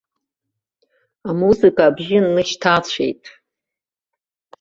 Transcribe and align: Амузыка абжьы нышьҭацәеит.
Амузыка 1.29 1.83
абжьы 1.87 2.19
нышьҭацәеит. 2.33 3.23